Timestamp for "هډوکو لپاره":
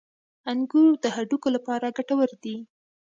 1.15-1.93